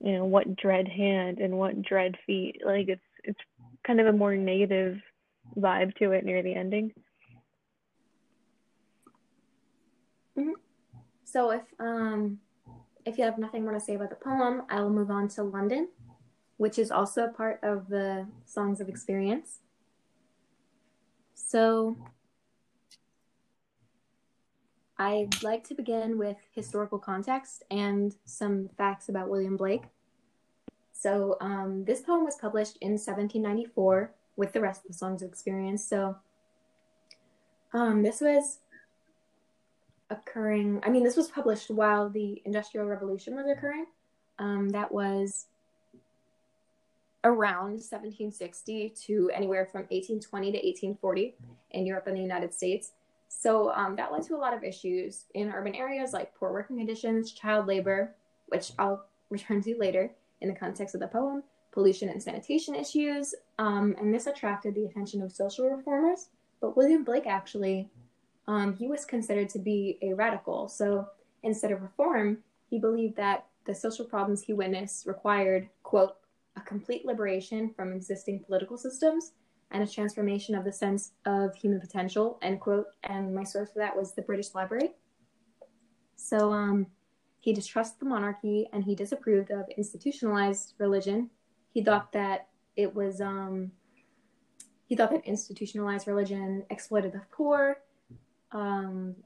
You 0.00 0.12
know, 0.14 0.24
what 0.24 0.56
dread 0.56 0.88
hand 0.88 1.38
and 1.38 1.58
what 1.58 1.82
dread 1.82 2.16
feet? 2.26 2.62
Like, 2.64 2.88
it's 2.88 3.00
it's 3.24 3.40
kind 3.84 4.00
of 4.00 4.06
a 4.06 4.12
more 4.12 4.36
negative 4.36 5.00
vibe 5.56 5.94
to 5.96 6.12
it 6.12 6.24
near 6.24 6.42
the 6.42 6.54
ending. 6.54 6.92
Mm-hmm. 10.38 10.52
So 11.24 11.50
if 11.50 11.62
um 11.78 12.38
if 13.04 13.18
you 13.18 13.24
have 13.24 13.38
nothing 13.38 13.64
more 13.64 13.72
to 13.72 13.80
say 13.80 13.94
about 13.94 14.10
the 14.10 14.16
poem, 14.16 14.62
I 14.70 14.80
will 14.80 14.90
move 14.90 15.10
on 15.10 15.28
to 15.28 15.42
London, 15.42 15.88
which 16.56 16.78
is 16.78 16.90
also 16.90 17.24
a 17.24 17.28
part 17.28 17.58
of 17.62 17.88
the 17.88 18.26
Songs 18.44 18.80
of 18.80 18.88
Experience. 18.88 19.58
So 21.34 21.96
I'd 24.98 25.42
like 25.42 25.64
to 25.64 25.74
begin 25.74 26.16
with 26.16 26.36
historical 26.52 26.98
context 26.98 27.64
and 27.70 28.14
some 28.24 28.68
facts 28.78 29.08
about 29.08 29.28
William 29.28 29.56
Blake. 29.56 29.82
So 31.02 31.36
um, 31.40 31.84
this 31.84 32.00
poem 32.00 32.24
was 32.24 32.36
published 32.36 32.76
in 32.80 32.92
1794 32.92 34.14
with 34.36 34.52
the 34.52 34.60
rest 34.60 34.82
of 34.84 34.88
the 34.92 34.96
Songs 34.96 35.20
of 35.20 35.28
Experience. 35.28 35.84
So 35.84 36.14
um, 37.72 38.04
this 38.04 38.20
was 38.20 38.58
occurring. 40.10 40.80
I 40.84 40.90
mean, 40.90 41.02
this 41.02 41.16
was 41.16 41.26
published 41.26 41.70
while 41.70 42.08
the 42.08 42.40
Industrial 42.44 42.86
Revolution 42.86 43.34
was 43.34 43.46
occurring. 43.48 43.86
Um, 44.38 44.68
that 44.68 44.92
was 44.92 45.46
around 47.24 47.72
1760 47.72 48.94
to 49.06 49.30
anywhere 49.34 49.66
from 49.66 49.80
1820 49.80 50.52
to 50.52 50.58
1840 50.58 51.34
in 51.72 51.84
Europe 51.84 52.06
and 52.06 52.16
the 52.16 52.22
United 52.22 52.54
States. 52.54 52.92
So 53.26 53.72
um, 53.72 53.96
that 53.96 54.12
led 54.12 54.22
to 54.24 54.36
a 54.36 54.38
lot 54.38 54.54
of 54.54 54.62
issues 54.62 55.24
in 55.34 55.50
urban 55.50 55.74
areas 55.74 56.12
like 56.12 56.32
poor 56.36 56.52
working 56.52 56.76
conditions, 56.76 57.32
child 57.32 57.66
labor, 57.66 58.14
which 58.46 58.70
I'll 58.78 59.06
return 59.30 59.62
to 59.62 59.76
later 59.76 60.12
in 60.42 60.48
the 60.48 60.54
context 60.54 60.94
of 60.94 61.00
the 61.00 61.08
poem, 61.08 61.42
pollution 61.70 62.10
and 62.10 62.22
sanitation 62.22 62.74
issues, 62.74 63.34
um, 63.58 63.96
and 63.98 64.12
this 64.12 64.26
attracted 64.26 64.74
the 64.74 64.84
attention 64.84 65.22
of 65.22 65.32
social 65.32 65.68
reformers. 65.70 66.28
But 66.60 66.76
William 66.76 67.02
Blake 67.02 67.26
actually 67.26 67.90
um, 68.48 68.74
he 68.74 68.88
was 68.88 69.04
considered 69.04 69.48
to 69.50 69.58
be 69.58 69.98
a 70.02 70.14
radical. 70.14 70.68
So 70.68 71.06
instead 71.42 71.70
of 71.72 71.82
reform, 71.82 72.38
he 72.68 72.78
believed 72.78 73.16
that 73.16 73.46
the 73.64 73.74
social 73.74 74.04
problems 74.04 74.42
he 74.42 74.52
witnessed 74.52 75.06
required, 75.06 75.68
quote, 75.82 76.16
a 76.56 76.60
complete 76.60 77.06
liberation 77.06 77.72
from 77.74 77.92
existing 77.92 78.40
political 78.40 78.76
systems 78.76 79.32
and 79.70 79.82
a 79.82 79.86
transformation 79.86 80.54
of 80.54 80.64
the 80.64 80.72
sense 80.72 81.12
of 81.24 81.54
human 81.54 81.80
potential, 81.80 82.38
end 82.42 82.60
quote. 82.60 82.86
And 83.04 83.34
my 83.34 83.44
source 83.44 83.70
for 83.72 83.78
that 83.78 83.96
was 83.96 84.12
the 84.12 84.22
British 84.22 84.54
Library. 84.54 84.90
So 86.16 86.52
um, 86.52 86.86
he 87.42 87.52
distrusted 87.52 87.98
the 87.98 88.06
monarchy 88.06 88.68
and 88.72 88.84
he 88.84 88.94
disapproved 88.94 89.50
of 89.50 89.68
institutionalized 89.76 90.74
religion. 90.78 91.28
He 91.74 91.82
thought 91.82 92.12
that 92.12 92.46
it 92.76 92.94
was, 92.94 93.20
um, 93.20 93.72
he 94.86 94.94
thought 94.94 95.10
that 95.10 95.24
institutionalized 95.24 96.06
religion 96.06 96.64
exploited 96.70 97.12
the 97.12 97.22
poor 97.32 97.78
um, 98.52 99.16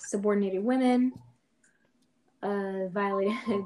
subordinated 0.00 0.64
women, 0.64 1.12
uh, 2.42 2.88
violated 2.88 3.36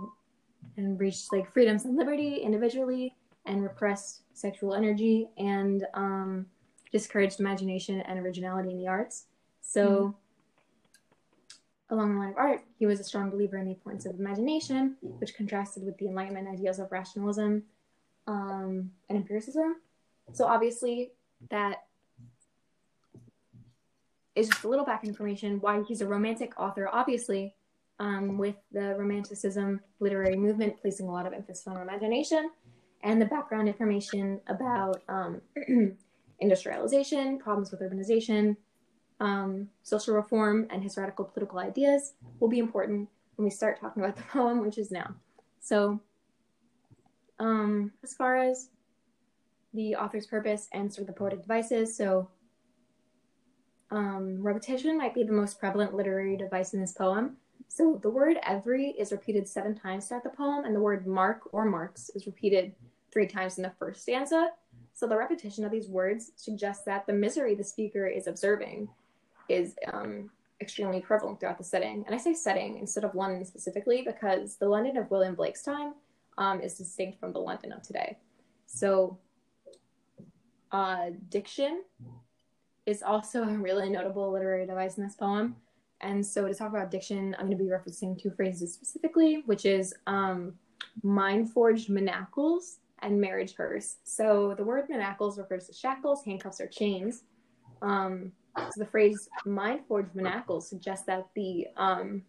and 0.77 0.99
breached 0.99 1.33
like 1.33 1.51
freedoms 1.51 1.87
and 1.87 1.97
liberty 1.97 2.37
individually, 2.37 3.17
and 3.47 3.63
repressed 3.63 4.25
sexual 4.35 4.75
energy, 4.75 5.31
and 5.39 5.87
um, 5.95 6.45
discouraged 6.93 7.41
imagination 7.41 8.03
and 8.03 8.19
originality 8.19 8.73
in 8.73 8.77
the 8.77 8.89
arts. 8.89 9.25
So, 9.63 9.89
mm 9.89 10.15
along 11.91 12.15
the 12.15 12.21
line 12.21 12.31
of 12.31 12.37
art, 12.37 12.63
he 12.79 12.87
was 12.87 13.01
a 13.01 13.05
strong 13.05 13.31
believer 13.31 13.59
in 13.59 13.67
the 13.67 13.73
importance 13.73 14.07
of 14.07 14.19
imagination, 14.19 14.97
which 15.01 15.35
contrasted 15.35 15.85
with 15.85 15.99
the 15.99 16.07
Enlightenment 16.07 16.49
ideals 16.49 16.79
of 16.79 16.91
rationalism 16.91 17.65
um, 18.27 18.91
and 19.09 19.19
empiricism. 19.19 19.77
So, 20.33 20.47
obviously, 20.47 21.13
that 21.51 21.85
is 24.35 24.49
just 24.49 24.65
a 24.65 24.69
little 24.69 24.85
back 24.85 25.05
information 25.05 25.61
why 25.61 25.83
he's 25.83 26.01
a 26.01 26.07
romantic 26.07 26.59
author, 26.59 26.89
obviously, 26.91 27.55
um, 27.99 28.39
with 28.39 28.57
the 28.73 28.95
Romanticism 28.97 29.81
literary 29.99 30.37
movement 30.37 30.81
placing 30.81 31.07
a 31.07 31.13
lot 31.13 31.27
of 31.27 31.33
emphasis 31.33 31.67
on 31.67 31.81
imagination, 31.83 32.51
and 33.03 33.21
the 33.21 33.27
background 33.27 33.69
information 33.69 34.41
about 34.47 35.03
um, 35.09 35.41
industrialization, 36.41 37.39
problems 37.39 37.71
with 37.71 37.81
urbanization, 37.81 38.57
um, 39.21 39.69
social 39.83 40.15
reform, 40.15 40.67
and 40.71 40.83
his 40.83 40.97
radical 40.97 41.27
political 41.27 41.59
ideas 41.59 42.15
will 42.41 42.49
be 42.49 42.59
important 42.59 43.09
when 43.37 43.45
we 43.45 43.51
start 43.51 43.81
talking 43.81 44.03
about 44.03 44.17
the 44.17 44.23
poem, 44.25 44.61
which 44.61 44.79
is 44.79 44.91
now. 44.91 45.15
So, 45.61 46.01
um, 47.39 47.93
as 48.03 48.15
far 48.15 48.37
as 48.37 48.71
the 49.73 49.95
author's 49.95 50.27
purpose 50.27 50.69
and 50.73 50.93
sort 50.93 51.09
of 51.09 51.15
the 51.15 51.19
poetic 51.19 51.43
devices, 51.43 51.97
so 51.97 52.29
um, 53.91 54.43
repetition 54.43 54.97
might 54.97 55.15
be 55.15 55.23
the 55.23 55.33
most 55.33 55.59
prevalent 55.59 55.95
literary 55.95 56.37
device 56.37 56.75
in 56.75 56.81
this 56.81 56.93
poem. 56.93 57.37
So 57.69 58.01
the 58.03 58.11
word 58.11 58.39
every 58.47 58.91
is 58.91 59.13
repeated 59.13 59.47
seven 59.47 59.75
times 59.75 60.07
throughout 60.07 60.25
the 60.25 60.31
poem, 60.31 60.65
and 60.65 60.75
the 60.75 60.81
word 60.81 61.07
mark 61.07 61.43
or 61.53 61.65
marks 61.65 62.11
is 62.15 62.27
repeated 62.27 62.75
three 63.13 63.27
times 63.27 63.59
in 63.59 63.63
the 63.63 63.73
first 63.79 64.03
stanza. 64.03 64.51
So 64.95 65.07
the 65.07 65.17
repetition 65.17 65.65
of 65.65 65.71
these 65.71 65.89
words 65.89 66.33
suggests 66.37 66.85
that 66.85 67.07
the 67.07 67.13
misery 67.13 67.55
the 67.55 67.65
speaker 67.65 68.07
is 68.07 68.27
observing 68.27 68.89
is 69.51 69.75
um, 69.93 70.31
extremely 70.61 71.01
prevalent 71.01 71.41
throughout 71.41 71.59
the 71.59 71.65
setting. 71.65 72.05
And 72.07 72.15
I 72.15 72.19
say 72.19 72.35
setting 72.35 72.79
instead 72.79 73.05
of 73.05 73.15
London 73.15 73.45
specifically 73.45 74.03
because 74.03 74.57
the 74.57 74.69
London 74.69 74.97
of 74.97 75.11
William 75.11 75.35
Blake's 75.35 75.63
time 75.63 75.95
um, 76.39 76.61
is 76.61 76.75
distinct 76.75 77.19
from 77.19 77.33
the 77.33 77.39
London 77.39 77.73
of 77.73 77.83
today. 77.83 78.19
So 78.67 79.19
uh, 80.73 81.11
diction 81.29 81.83
is 82.87 83.03
also 83.03 83.43
a 83.43 83.47
really 83.47 83.89
notable 83.91 84.33
literary 84.33 84.67
device 84.67 84.97
in 84.97 85.05
this 85.05 85.15
poem. 85.15 85.57
And 86.01 86.25
so 86.25 86.47
to 86.47 86.55
talk 86.55 86.71
about 86.71 86.91
diction, 86.91 87.35
I'm 87.39 87.47
going 87.47 87.59
to 87.59 87.63
be 87.63 87.71
referencing 87.71 88.21
two 88.21 88.31
phrases 88.31 88.73
specifically, 88.73 89.43
which 89.47 89.67
is 89.67 89.95
um, 90.07 90.55
mind 91.03 91.51
forged 91.51 91.91
manacles 91.91 92.79
and 93.03 93.21
marriage 93.21 93.55
hearse. 93.55 93.97
So 94.05 94.55
the 94.57 94.65
word 94.65 94.89
manacles 94.89 95.39
refers 95.39 95.67
to 95.67 95.73
shackles, 95.73 96.25
handcuffs, 96.25 96.61
or 96.61 96.67
chains. 96.67 97.25
Um, 97.83 98.33
so 98.57 98.73
the 98.77 98.87
phrase 98.87 99.29
mind 99.45 99.81
forged 99.87 100.15
manacles 100.15 100.69
suggests 100.69 101.07
that 101.07 101.29
the 101.35 101.67
um, 101.77 102.23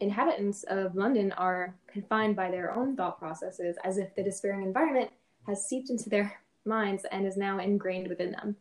inhabitants 0.00 0.64
of 0.64 0.94
London 0.96 1.32
are 1.32 1.76
confined 1.86 2.34
by 2.34 2.50
their 2.50 2.74
own 2.74 2.96
thought 2.96 3.18
processes 3.18 3.76
as 3.84 3.98
if 3.98 4.14
the 4.14 4.22
despairing 4.22 4.62
environment 4.62 5.10
has 5.46 5.66
seeped 5.66 5.90
into 5.90 6.08
their 6.08 6.40
minds 6.64 7.04
and 7.10 7.26
is 7.26 7.36
now 7.36 7.58
ingrained 7.58 8.08
within 8.08 8.32
them. 8.32 8.56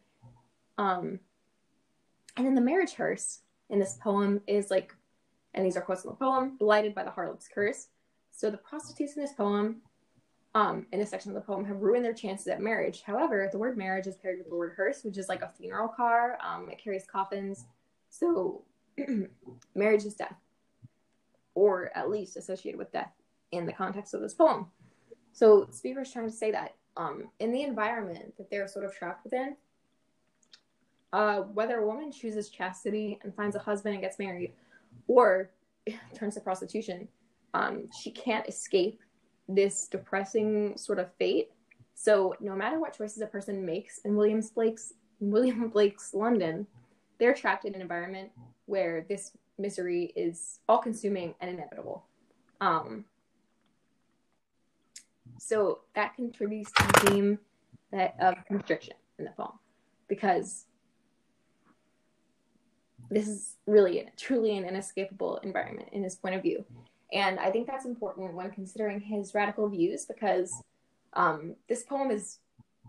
Um, 0.77 1.19
and 2.37 2.45
then 2.45 2.55
the 2.55 2.61
marriage 2.61 2.93
hearse 2.93 3.39
in 3.69 3.79
this 3.79 3.97
poem 4.01 4.41
is 4.47 4.71
like, 4.71 4.93
and 5.53 5.65
these 5.65 5.75
are 5.75 5.81
quotes 5.81 6.03
from 6.03 6.11
the 6.11 6.17
poem, 6.17 6.57
blighted 6.57 6.95
by 6.95 7.03
the 7.03 7.11
harlot's 7.11 7.47
curse. 7.47 7.87
So 8.31 8.49
the 8.49 8.57
prostitutes 8.57 9.15
in 9.15 9.21
this 9.21 9.33
poem, 9.33 9.81
um, 10.53 10.85
in 10.91 10.99
this 10.99 11.09
section 11.09 11.31
of 11.31 11.35
the 11.35 11.41
poem, 11.41 11.65
have 11.65 11.81
ruined 11.81 12.03
their 12.03 12.13
chances 12.13 12.47
at 12.47 12.61
marriage. 12.61 13.03
However, 13.05 13.47
the 13.51 13.57
word 13.57 13.77
marriage 13.77 14.07
is 14.07 14.17
paired 14.17 14.37
with 14.37 14.49
the 14.49 14.55
word 14.55 14.73
hearse, 14.75 15.03
which 15.03 15.17
is 15.17 15.29
like 15.29 15.41
a 15.41 15.51
funeral 15.57 15.87
car. 15.87 16.37
Um, 16.45 16.69
it 16.69 16.83
carries 16.83 17.05
coffins. 17.05 17.65
So 18.09 18.63
marriage 19.75 20.05
is 20.05 20.13
death, 20.13 20.35
or 21.55 21.95
at 21.95 22.09
least 22.09 22.35
associated 22.35 22.77
with 22.77 22.91
death 22.91 23.13
in 23.51 23.65
the 23.65 23.73
context 23.73 24.13
of 24.13 24.21
this 24.21 24.33
poem. 24.33 24.67
So 25.31 25.67
Speaker 25.71 26.01
is 26.01 26.11
trying 26.11 26.29
to 26.29 26.35
say 26.35 26.51
that 26.51 26.75
um, 26.97 27.29
in 27.39 27.53
the 27.53 27.63
environment 27.63 28.33
that 28.37 28.49
they're 28.49 28.67
sort 28.67 28.83
of 28.83 28.93
trapped 28.93 29.23
within, 29.23 29.55
uh, 31.13 31.41
whether 31.41 31.79
a 31.79 31.85
woman 31.85 32.11
chooses 32.11 32.49
chastity 32.49 33.19
and 33.23 33.33
finds 33.35 33.55
a 33.55 33.59
husband 33.59 33.93
and 33.93 34.03
gets 34.03 34.19
married, 34.19 34.53
or 35.07 35.51
turns 36.15 36.35
to 36.35 36.41
prostitution, 36.41 37.07
um, 37.53 37.87
she 38.01 38.11
can't 38.11 38.47
escape 38.47 38.99
this 39.55 39.87
depressing 39.87 40.77
sort 40.77 40.99
of 40.99 41.13
fate. 41.15 41.51
So 41.93 42.35
no 42.39 42.55
matter 42.55 42.79
what 42.79 42.97
choices 42.97 43.21
a 43.21 43.27
person 43.27 43.65
makes 43.65 43.99
in 43.99 44.15
William 44.15 44.41
Blake's 44.55 44.93
William 45.19 45.69
Blake's 45.73 46.13
London, 46.13 46.67
they're 47.19 47.33
trapped 47.33 47.65
in 47.65 47.75
an 47.75 47.81
environment 47.81 48.31
where 48.65 49.05
this 49.07 49.31
misery 49.57 50.11
is 50.15 50.59
all-consuming 50.67 51.35
and 51.39 51.51
inevitable. 51.51 52.05
Um, 52.59 53.05
so 55.37 55.79
that 55.95 56.15
contributes 56.15 56.71
to 56.71 56.87
the 56.87 56.93
theme 57.01 57.39
that 57.91 58.15
of 58.19 58.35
constriction 58.45 58.95
in 59.19 59.25
the 59.25 59.31
poem, 59.31 59.59
because 60.07 60.65
this 63.09 63.27
is 63.27 63.57
really 63.67 64.07
truly 64.17 64.57
an 64.57 64.65
inescapable 64.65 65.37
environment 65.43 65.89
in 65.91 66.03
his 66.03 66.15
point 66.15 66.35
of 66.35 66.41
view. 66.41 66.63
And 67.11 67.39
I 67.39 67.51
think 67.51 67.67
that's 67.67 67.85
important 67.85 68.33
when 68.33 68.51
considering 68.51 68.99
his 68.99 69.33
radical 69.33 69.67
views 69.69 70.05
because 70.05 70.51
Um, 71.13 71.57
this 71.67 71.83
poem 71.83 72.09
is 72.09 72.39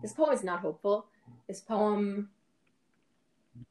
this 0.01 0.13
poem 0.13 0.31
is 0.31 0.43
not 0.43 0.61
hopeful. 0.61 1.07
This 1.47 1.59
poem 1.59 2.29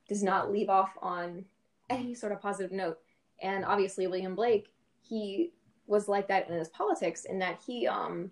does 0.09 0.23
not 0.23 0.53
leave 0.53 0.69
off 0.69 0.93
on 1.01 1.47
any 1.89 2.15
sort 2.15 2.33
of 2.33 2.41
positive 2.43 2.71
note. 2.71 2.99
And 3.41 3.65
obviously, 3.65 4.07
William 4.07 4.35
Blake, 4.35 4.69
he 5.01 5.53
was 5.87 6.07
like 6.07 6.29
that 6.29 6.49
in 6.49 6.55
his 6.59 6.69
politics, 6.69 7.25
in 7.25 7.39
that 7.39 7.61
he 7.67 7.87
um 7.89 8.31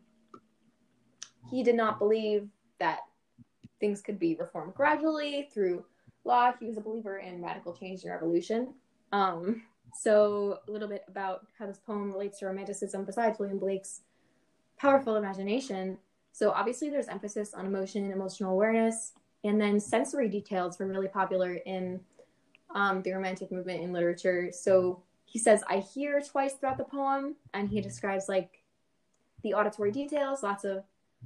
he 1.51 1.63
did 1.63 1.75
not 1.75 1.99
believe 1.99 2.49
that 2.79 3.01
things 3.81 4.03
could 4.03 4.19
be 4.19 4.37
reformed 4.37 4.75
gradually 4.75 5.49
through 5.55 5.87
law. 6.25 6.53
He 6.61 6.67
was 6.67 6.77
a 6.77 6.83
believer 6.83 7.17
in 7.17 7.43
radical 7.43 7.73
change 7.73 8.03
and 8.05 8.13
revolution. 8.13 8.75
Um, 9.11 9.63
so, 9.95 10.61
a 10.69 10.71
little 10.71 10.89
bit 10.89 11.05
about 11.09 11.47
how 11.59 11.67
this 11.67 11.79
poem 11.79 12.13
relates 12.13 12.39
to 12.39 12.47
Romanticism 12.47 13.05
besides 13.05 13.39
William 13.39 13.59
Blake's 13.59 14.03
powerful 14.79 15.17
imagination. 15.17 15.99
So, 16.33 16.51
obviously, 16.51 16.91
there's 16.91 17.09
emphasis 17.09 17.55
on 17.55 17.67
emotion, 17.67 18.05
and 18.05 18.13
emotional 18.13 18.53
awareness, 18.53 19.13
and 19.45 19.61
then 19.61 19.81
sensory 19.81 20.29
details 20.29 20.79
were 20.79 20.87
really 20.87 21.09
popular 21.09 21.55
in 21.55 22.01
um, 22.75 23.03
the 23.03 23.13
Romantic 23.13 23.51
movement 23.51 23.83
in 23.83 23.93
literature. 23.93 24.51
So, 24.53 25.03
he 25.25 25.39
says, 25.39 25.63
I 25.69 25.79
hear 25.79 26.21
twice 26.21 26.55
throughout 26.55 26.79
the 26.79 26.85
poem, 26.85 27.37
and 27.55 27.69
he 27.69 27.81
describes 27.81 28.29
like 28.29 28.63
the 29.43 29.55
auditory 29.55 29.93
details, 29.93 30.43
lots 30.43 30.65
of 30.65 30.85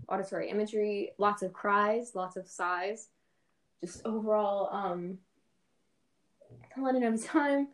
auditory 0.08 0.50
imagery, 0.50 1.12
lots 1.18 1.42
of 1.42 1.52
cries, 1.52 2.14
lots 2.14 2.36
of 2.36 2.46
sighs, 2.46 3.08
just 3.80 4.04
overall, 4.04 4.68
um, 4.74 5.18
London 6.76 7.14
of 7.14 7.24
time 7.24 7.68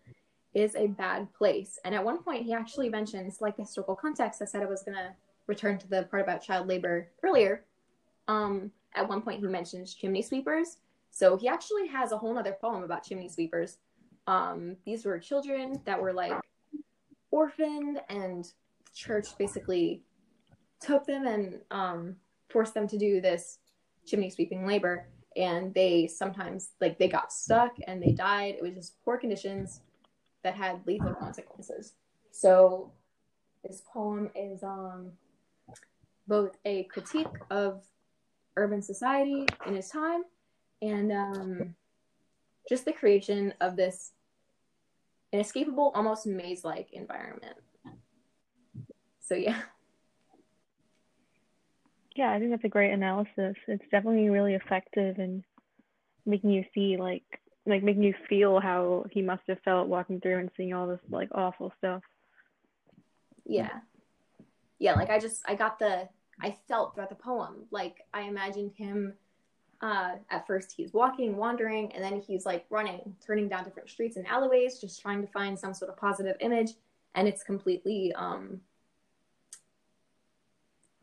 is 0.55 0.75
a 0.75 0.89
bad 0.89 1.33
place. 1.33 1.79
And 1.85 1.95
at 1.95 2.05
one 2.05 2.23
point, 2.23 2.45
he 2.45 2.53
actually 2.53 2.89
mentions, 2.89 3.41
like 3.41 3.57
the 3.57 3.63
historical 3.63 3.95
context, 3.95 4.43
I 4.43 4.45
said 4.45 4.63
I 4.63 4.67
was 4.67 4.83
going 4.83 4.97
to 4.97 5.15
return 5.47 5.79
to 5.79 5.89
the 5.89 6.05
part 6.05 6.23
about 6.23 6.43
child 6.43 6.67
labor 6.67 7.09
earlier. 7.23 7.65
Um, 8.29 8.71
at 8.95 9.09
one 9.09 9.23
point, 9.23 9.41
he 9.41 9.47
mentions 9.47 9.95
chimney 9.95 10.23
sweepers. 10.23 10.79
So 11.11 11.37
he 11.37 11.49
actually 11.49 11.87
has 11.89 12.13
a 12.13 12.19
whole 12.19 12.37
other 12.39 12.57
poem 12.61 12.83
about 12.83 13.05
chimney 13.05 13.29
sweepers. 13.29 13.79
Um, 14.27 14.77
these 14.85 15.05
were 15.05 15.19
children 15.19 15.81
that 15.85 16.01
were 16.01 16.13
like 16.13 16.33
orphaned, 17.31 18.01
and 18.09 18.47
church 18.95 19.37
basically 19.39 20.03
took 20.81 21.07
them 21.07 21.27
and 21.27 21.61
um, 21.71 22.17
forced 22.49 22.75
them 22.75 22.89
to 22.89 22.99
do 22.99 23.21
this 23.21 23.59
chimney 24.07 24.31
sweeping 24.31 24.67
labor. 24.67 25.07
And 25.37 25.73
they 25.75 26.09
sometimes 26.09 26.71
like 26.81 26.99
they 26.99 27.09
got 27.09 27.33
stuck 27.33 27.77
and 27.87 28.03
they 28.03 28.13
died. 28.13 28.57
It 28.57 28.63
was 28.63 28.75
just 28.75 29.01
poor 29.05 29.17
conditions 29.17 29.81
that 30.43 30.55
had 30.55 30.87
lethal 30.87 31.15
consequences. 31.15 31.95
So 32.31 32.93
this 33.65 33.83
poem 33.93 34.31
is 34.35 34.63
um, 34.63 35.13
both 36.27 36.57
a 36.65 36.85
critique 36.85 37.27
of 37.51 37.83
urban 38.57 38.83
society 38.83 39.47
in 39.67 39.77
its 39.77 39.91
time 39.91 40.23
and 40.83 41.13
um, 41.13 41.75
just 42.69 42.85
the 42.85 42.93
creation 42.93 43.53
of 43.61 43.77
this 43.77 44.13
inescapable, 45.33 45.93
almost 45.95 46.27
maze 46.27 46.65
like 46.65 46.89
environment. 46.93 47.57
So, 49.21 49.35
yeah. 49.35 49.63
Yeah, 52.17 52.33
I 52.33 52.39
think 52.39 52.51
that's 52.51 52.65
a 52.65 52.69
great 52.69 52.93
analysis. 52.93 53.57
It's 53.69 53.85
definitely 53.91 54.29
really 54.31 54.55
effective 54.55 55.19
in 55.19 55.45
making 56.27 56.51
you 56.51 56.65
see 56.75 56.97
like 56.97 57.40
like 57.67 57.83
making 57.83 58.03
you 58.03 58.15
feel 58.29 58.61
how 58.61 59.05
he 59.11 59.23
must 59.23 59.43
have 59.49 59.61
felt 59.65 59.89
walking 59.89 60.21
through 60.21 60.39
and 60.39 60.51
seeing 60.57 60.73
all 60.73 60.87
this 60.87 61.01
like 61.11 61.29
awful 61.33 61.73
stuff. 61.79 62.03
Yeah. 63.45 63.71
Yeah, 64.79 64.95
like 64.95 65.11
I 65.11 65.19
just 65.19 65.43
I 65.47 65.55
got 65.55 65.79
the 65.79 66.09
I 66.41 66.57
felt 66.69 66.95
throughout 66.95 67.11
the 67.11 67.17
poem. 67.17 67.67
Like 67.71 68.07
I 68.15 68.23
imagined 68.23 68.73
him 68.75 69.15
uh 69.83 70.13
at 70.31 70.47
first 70.47 70.73
he's 70.77 70.93
walking, 70.93 71.37
wandering, 71.37 71.93
and 71.93 72.03
then 72.03 72.21
he's 72.21 72.47
like 72.47 72.65
running, 72.71 73.15
turning 73.25 73.49
down 73.49 73.65
different 73.65 73.91
streets 73.91 74.17
and 74.17 74.27
alleyways, 74.27 74.79
just 74.79 75.01
trying 75.01 75.21
to 75.21 75.29
find 75.29 75.59
some 75.59 75.75
sort 75.75 75.91
of 75.91 75.97
positive 75.97 76.37
image. 76.41 76.73
And 77.15 77.29
it's 77.29 77.43
completely 77.43 78.13
um 78.15 78.61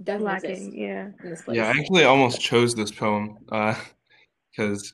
doesn't 0.04 0.24
Lacking, 0.24 0.78
yeah. 0.78 1.10
in 1.24 1.30
this 1.30 1.42
place. 1.42 1.58
Yeah, 1.58 1.68
I 1.68 1.72
actually 1.72 2.04
almost 2.04 2.40
chose 2.40 2.76
this 2.76 2.92
poem 2.92 3.38
because 4.52 4.94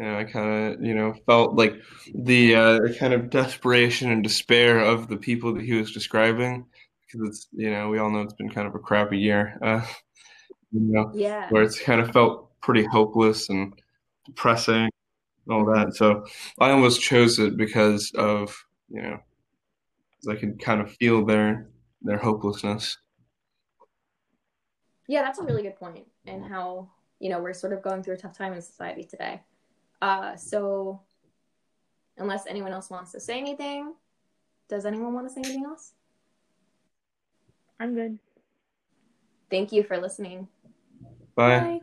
you 0.00 0.06
know 0.06 0.18
I 0.18 0.24
kind 0.24 0.74
of 0.74 0.82
you 0.84 0.94
know 0.94 1.14
felt 1.26 1.56
like 1.56 1.74
the 2.14 2.56
uh, 2.56 2.80
kind 2.98 3.12
of 3.14 3.30
desperation 3.30 4.10
and 4.10 4.24
despair 4.24 4.80
of 4.80 5.08
the 5.08 5.18
people 5.18 5.54
that 5.54 5.64
he 5.64 5.74
was 5.74 5.92
describing 5.92 6.66
because 7.06 7.28
it's 7.28 7.48
you 7.52 7.70
know 7.70 7.90
we 7.90 7.98
all 7.98 8.10
know 8.10 8.22
it's 8.22 8.34
been 8.34 8.50
kind 8.50 8.66
of 8.68 8.74
a 8.74 8.80
crappy 8.80 9.18
year, 9.18 9.58
uh, 9.62 9.82
you 10.72 10.80
know, 10.80 11.12
Yeah. 11.14 11.48
where 11.50 11.62
it's 11.62 11.80
kind 11.80 12.00
of 12.00 12.12
felt 12.12 12.50
pretty 12.62 12.84
hopeless 12.84 13.50
and 13.50 13.74
depressing 14.26 14.90
and 15.46 15.50
all 15.50 15.66
that. 15.74 15.96
So 15.96 16.26
I 16.60 16.70
almost 16.70 17.02
chose 17.02 17.38
it 17.38 17.56
because 17.58 18.12
of 18.16 18.56
you 18.90 19.02
know, 19.02 19.18
I 20.30 20.36
could 20.36 20.60
kind 20.62 20.80
of 20.80 20.92
feel 20.96 21.26
their 21.26 21.70
their 22.02 22.18
hopelessness. 22.18 22.96
Yeah, 25.08 25.22
that's 25.22 25.38
a 25.38 25.44
really 25.44 25.62
good 25.62 25.76
point, 25.76 26.06
and 26.26 26.44
how 26.44 26.90
you 27.18 27.30
know 27.30 27.40
we're 27.40 27.52
sort 27.52 27.72
of 27.72 27.82
going 27.82 28.02
through 28.02 28.14
a 28.14 28.18
tough 28.18 28.36
time 28.36 28.52
in 28.54 28.62
society 28.62 29.04
today. 29.04 29.42
Uh, 30.00 30.36
so, 30.36 31.00
unless 32.16 32.46
anyone 32.46 32.72
else 32.72 32.90
wants 32.90 33.12
to 33.12 33.20
say 33.20 33.38
anything, 33.38 33.94
does 34.68 34.86
anyone 34.86 35.12
want 35.12 35.28
to 35.28 35.34
say 35.34 35.40
anything 35.40 35.64
else? 35.64 35.92
I'm 37.78 37.94
good. 37.94 38.18
Thank 39.50 39.72
you 39.72 39.82
for 39.82 39.98
listening. 39.98 40.48
Bye. 41.34 41.60
Bye. 41.60 41.80